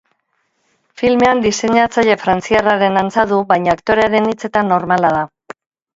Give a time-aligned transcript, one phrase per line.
[1.01, 5.61] Filmean diseinatzaile frantziarraren antza du, baina aktorearen hitzetan normala da.